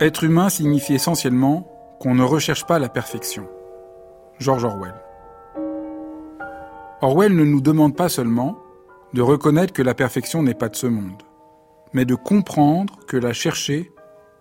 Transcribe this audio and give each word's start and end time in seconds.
Être 0.00 0.24
humain 0.24 0.48
signifie 0.48 0.94
essentiellement 0.94 1.70
qu'on 2.00 2.14
ne 2.14 2.22
recherche 2.22 2.66
pas 2.66 2.78
la 2.78 2.88
perfection. 2.88 3.46
George 4.38 4.64
Orwell. 4.64 4.94
Orwell 7.02 7.36
ne 7.36 7.44
nous 7.44 7.60
demande 7.60 7.94
pas 7.94 8.08
seulement 8.08 8.56
de 9.12 9.20
reconnaître 9.20 9.74
que 9.74 9.82
la 9.82 9.92
perfection 9.92 10.42
n'est 10.42 10.54
pas 10.54 10.70
de 10.70 10.76
ce 10.76 10.86
monde, 10.86 11.22
mais 11.92 12.06
de 12.06 12.14
comprendre 12.14 12.98
que 13.06 13.18
la 13.18 13.34
chercher, 13.34 13.92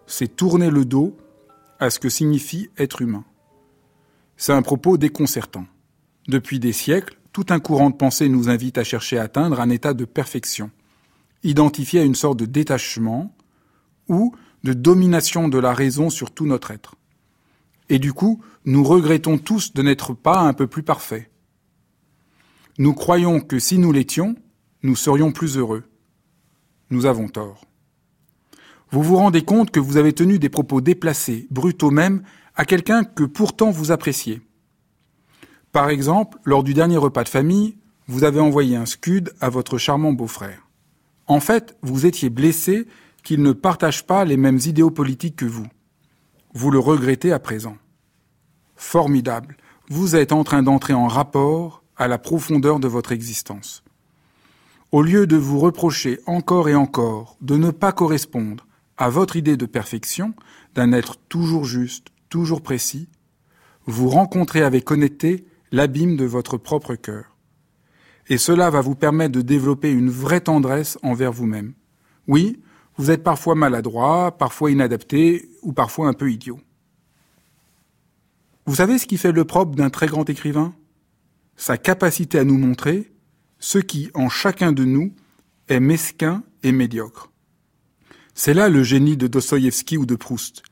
c'est 0.08 0.34
tourner 0.34 0.70
le 0.70 0.86
dos 0.86 1.18
à 1.82 1.90
ce 1.90 2.00
que 2.00 2.08
signifie 2.08 2.70
être 2.78 3.02
humain. 3.02 3.26
C'est 4.38 4.54
un 4.54 4.62
propos 4.62 4.98
déconcertant. 4.98 5.66
Depuis 6.30 6.62
des 6.62 6.72
siècles, 6.72 7.20
tout 7.34 7.48
un 7.50 7.60
courant 7.60 7.90
de 7.90 7.98
pensée 7.98 8.30
nous 8.30 8.50
invite 8.50 8.78
à 8.78 8.86
chercher 8.86 9.20
à 9.20 9.24
atteindre 9.24 9.60
un 9.60 9.70
état 9.70 9.94
de 9.94 10.06
perfection, 10.06 10.72
identifié 11.44 12.00
à 12.00 12.06
une 12.06 12.16
sorte 12.16 12.40
de 12.40 12.46
détachement 12.46 13.36
ou 14.08 14.34
de 14.64 14.74
domination 14.74 15.48
de 15.48 15.58
la 15.58 15.74
raison 15.74 16.10
sur 16.10 16.32
tout 16.32 16.46
notre 16.46 16.72
être. 16.72 16.96
Et 17.90 18.00
du 18.00 18.14
coup, 18.14 18.42
nous 18.66 18.84
regrettons 18.84 19.38
tous 19.38 19.74
de 19.74 19.82
n'être 19.82 20.14
pas 20.14 20.40
un 20.40 20.54
peu 20.54 20.68
plus 20.68 20.84
parfaits. 20.84 21.30
Nous 22.78 22.94
croyons 22.94 23.42
que 23.42 23.60
si 23.60 23.78
nous 23.78 23.92
l'étions, 23.92 24.36
nous 24.84 24.96
serions 24.96 25.32
plus 25.32 25.58
heureux. 25.58 25.84
Nous 26.90 27.06
avons 27.06 27.28
tort. 27.28 27.66
Vous 28.92 29.04
vous 29.04 29.18
rendez 29.18 29.44
compte 29.44 29.72
que 29.72 29.80
vous 29.80 29.98
avez 29.98 30.14
tenu 30.14 30.40
des 30.40 30.50
propos 30.50 30.82
déplacés, 30.82 31.48
brutaux 31.52 31.92
même, 31.92 32.24
à 32.56 32.66
quelqu'un 32.66 33.04
que 33.04 33.24
pourtant 33.24 33.70
vous 33.70 33.92
appréciez. 33.92 34.42
Par 35.72 35.90
exemple, 35.90 36.40
lors 36.44 36.64
du 36.64 36.74
dernier 36.74 36.98
repas 36.98 37.24
de 37.24 37.30
famille, 37.30 37.78
vous 38.08 38.24
avez 38.24 38.40
envoyé 38.40 38.76
un 38.76 38.88
scud 38.88 39.34
à 39.40 39.50
votre 39.50 39.78
charmant 39.78 40.14
beau-frère. 40.14 40.68
En 41.28 41.40
fait, 41.40 41.78
vous 41.84 42.08
étiez 42.08 42.32
blessé 42.32 42.88
qu'il 43.22 43.42
ne 43.42 43.52
partage 43.52 44.06
pas 44.06 44.26
les 44.26 44.38
mêmes 44.38 44.60
idéaux 44.66 44.92
politiques 44.92 45.38
que 45.38 45.46
vous. 45.46 45.68
Vous 46.54 46.72
le 46.72 46.80
regrettez 46.80 47.32
à 47.32 47.40
présent. 47.40 47.78
Formidable. 48.76 49.58
Vous 49.90 50.16
êtes 50.16 50.32
en 50.32 50.44
train 50.44 50.64
d'entrer 50.64 50.94
en 50.94 51.08
rapport 51.08 51.84
à 51.98 52.08
la 52.08 52.18
profondeur 52.18 52.80
de 52.80 52.88
votre 52.88 53.12
existence. 53.12 53.84
Au 54.92 55.02
lieu 55.02 55.28
de 55.28 55.38
vous 55.38 55.60
reprocher 55.60 56.20
encore 56.26 56.70
et 56.70 56.76
encore 56.76 57.38
de 57.42 57.58
ne 57.58 57.72
pas 57.72 57.92
correspondre 57.92 58.66
à 58.98 59.10
votre 59.10 59.36
idée 59.36 59.58
de 59.58 59.66
perfection, 59.66 60.34
d'un 60.76 60.94
être 60.94 61.18
toujours 61.30 61.66
juste, 61.66 62.08
toujours 62.30 62.62
précis, 62.62 63.08
vous 63.86 64.10
rencontrez 64.10 64.62
avec 64.62 64.90
honnêteté 64.90 65.46
l'abîme 65.72 66.16
de 66.16 66.26
votre 66.26 66.58
propre 66.58 66.96
cœur. 66.96 67.36
Et 68.28 68.38
cela 68.38 68.70
va 68.70 68.82
vous 68.82 68.96
permettre 68.96 69.32
de 69.32 69.42
développer 69.42 69.92
une 69.92 70.10
vraie 70.10 70.42
tendresse 70.42 70.98
envers 71.02 71.32
vous-même. 71.32 71.74
Oui, 72.28 72.60
vous 73.00 73.12
êtes 73.12 73.24
parfois 73.24 73.56
maladroit, 73.56 74.38
parfois 74.38 74.72
inadapté 74.72 75.50
ou 75.62 75.72
parfois 75.72 76.10
un 76.10 76.14
peu 76.14 76.30
idiot. 76.30 76.60
Vous 78.66 78.76
savez 78.76 78.98
ce 78.98 79.08
qui 79.08 79.16
fait 79.16 79.32
le 79.32 79.46
propre 79.46 79.74
d'un 79.74 79.90
très 79.90 80.08
grand 80.08 80.30
écrivain? 80.30 80.76
Sa 81.56 81.78
capacité 81.78 82.38
à 82.40 82.44
nous 82.44 82.58
montrer 82.58 83.10
ce 83.58 83.80
qui, 83.80 84.12
en 84.16 84.28
chacun 84.28 84.74
de 84.74 84.84
nous, 84.84 85.14
est 85.70 85.80
mesquin 85.80 86.44
et 86.62 86.74
médiocre. 86.74 87.32
C'est 88.34 88.54
là 88.54 88.68
le 88.68 88.84
génie 88.84 89.16
de 89.16 89.28
Dostoïevski 89.28 89.96
ou 89.96 90.06
de 90.06 90.16
Proust. 90.16 90.64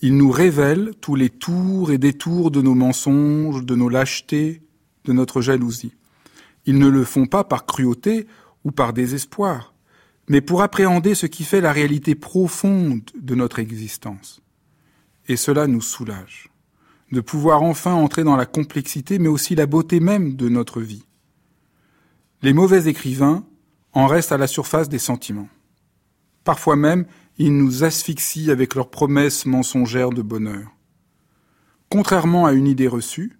Il 0.00 0.16
nous 0.16 0.32
révèle 0.32 0.96
tous 1.00 1.14
les 1.14 1.30
tours 1.30 1.92
et 1.92 1.98
détours 1.98 2.50
de 2.50 2.60
nos 2.60 2.74
mensonges, 2.74 3.64
de 3.64 3.76
nos 3.76 3.88
lâchetés, 3.88 4.62
de 5.04 5.12
notre 5.12 5.40
jalousie. 5.40 5.94
Ils 6.66 6.78
ne 6.78 6.88
le 6.88 7.04
font 7.04 7.26
pas 7.26 7.44
par 7.44 7.66
cruauté 7.66 8.26
ou 8.64 8.72
par 8.72 8.92
désespoir, 8.92 9.74
mais 10.28 10.40
pour 10.40 10.62
appréhender 10.62 11.14
ce 11.14 11.26
qui 11.26 11.44
fait 11.44 11.60
la 11.60 11.72
réalité 11.72 12.14
profonde 12.14 13.02
de 13.18 13.34
notre 13.34 13.58
existence. 13.58 14.40
Et 15.26 15.36
cela 15.36 15.66
nous 15.66 15.80
soulage, 15.80 16.50
de 17.12 17.20
pouvoir 17.20 17.62
enfin 17.62 17.94
entrer 17.94 18.24
dans 18.24 18.36
la 18.36 18.46
complexité, 18.46 19.18
mais 19.18 19.28
aussi 19.28 19.54
la 19.54 19.66
beauté 19.66 20.00
même 20.00 20.34
de 20.34 20.48
notre 20.48 20.80
vie. 20.80 21.04
Les 22.42 22.52
mauvais 22.52 22.88
écrivains 22.88 23.44
en 23.92 24.06
restent 24.06 24.32
à 24.32 24.38
la 24.38 24.46
surface 24.46 24.88
des 24.88 24.98
sentiments. 24.98 25.48
Parfois 26.44 26.76
même, 26.76 27.06
ils 27.38 27.56
nous 27.56 27.84
asphyxient 27.84 28.50
avec 28.50 28.74
leurs 28.74 28.90
promesses 28.90 29.46
mensongères 29.46 30.10
de 30.10 30.22
bonheur. 30.22 30.70
Contrairement 31.88 32.46
à 32.46 32.52
une 32.52 32.66
idée 32.66 32.88
reçue, 32.88 33.38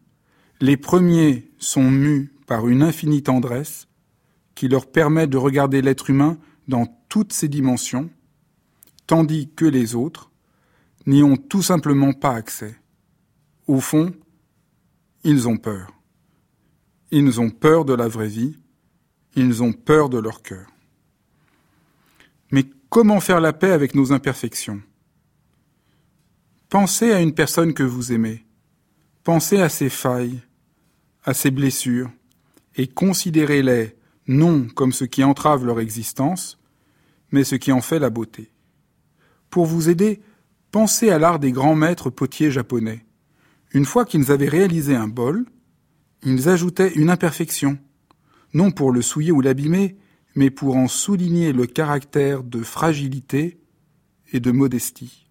les 0.60 0.76
premiers 0.76 1.50
sont 1.58 1.90
mus 1.90 2.32
par 2.46 2.66
une 2.66 2.82
infinie 2.82 3.22
tendresse 3.22 3.88
qui 4.54 4.68
leur 4.68 4.86
permet 4.86 5.26
de 5.26 5.36
regarder 5.36 5.82
l'être 5.82 6.10
humain 6.10 6.38
dans 6.68 6.86
toutes 7.08 7.32
ses 7.32 7.48
dimensions, 7.48 8.10
tandis 9.06 9.50
que 9.54 9.64
les 9.64 9.94
autres 9.94 10.30
n'y 11.06 11.22
ont 11.22 11.36
tout 11.36 11.62
simplement 11.62 12.12
pas 12.12 12.34
accès. 12.34 12.76
Au 13.66 13.80
fond, 13.80 14.14
ils 15.24 15.48
ont 15.48 15.56
peur. 15.56 15.92
Ils 17.10 17.40
ont 17.40 17.50
peur 17.50 17.84
de 17.84 17.94
la 17.94 18.08
vraie 18.08 18.28
vie, 18.28 18.58
ils 19.34 19.62
ont 19.62 19.72
peur 19.72 20.08
de 20.08 20.18
leur 20.18 20.42
cœur. 20.42 20.66
Mais 22.50 22.64
Comment 22.88 23.20
faire 23.20 23.40
la 23.40 23.52
paix 23.52 23.72
avec 23.72 23.94
nos 23.94 24.12
imperfections? 24.12 24.80
Pensez 26.70 27.12
à 27.12 27.20
une 27.20 27.34
personne 27.34 27.74
que 27.74 27.82
vous 27.82 28.12
aimez. 28.12 28.46
Pensez 29.24 29.60
à 29.60 29.68
ses 29.68 29.90
failles, 29.90 30.40
à 31.24 31.34
ses 31.34 31.50
blessures, 31.50 32.10
et 32.76 32.86
considérez-les 32.86 33.94
non 34.28 34.68
comme 34.74 34.92
ce 34.92 35.04
qui 35.04 35.24
entrave 35.24 35.64
leur 35.64 35.80
existence, 35.80 36.58
mais 37.32 37.44
ce 37.44 37.56
qui 37.56 37.72
en 37.72 37.80
fait 37.80 37.98
la 37.98 38.10
beauté. 38.10 38.52
Pour 39.50 39.66
vous 39.66 39.88
aider, 39.88 40.20
pensez 40.70 41.10
à 41.10 41.18
l'art 41.18 41.38
des 41.38 41.52
grands 41.52 41.74
maîtres 41.74 42.10
potiers 42.10 42.50
japonais. 42.50 43.04
Une 43.72 43.86
fois 43.86 44.04
qu'ils 44.04 44.30
avaient 44.30 44.48
réalisé 44.48 44.94
un 44.94 45.08
bol, 45.08 45.46
ils 46.22 46.48
ajoutaient 46.48 46.92
une 46.94 47.10
imperfection, 47.10 47.78
non 48.54 48.70
pour 48.70 48.92
le 48.92 49.02
souiller 49.02 49.32
ou 49.32 49.40
l'abîmer, 49.40 49.96
mais 50.34 50.50
pour 50.50 50.76
en 50.76 50.88
souligner 50.88 51.52
le 51.52 51.66
caractère 51.66 52.44
de 52.44 52.62
fragilité 52.62 53.58
et 54.32 54.40
de 54.40 54.50
modestie. 54.50 55.26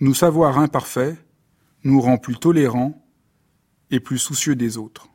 Nous 0.00 0.14
savoir 0.14 0.58
imparfaits 0.58 1.16
nous 1.84 2.00
rend 2.00 2.18
plus 2.18 2.36
tolérants 2.36 3.00
et 3.90 4.00
plus 4.00 4.18
soucieux 4.18 4.56
des 4.56 4.78
autres. 4.78 5.08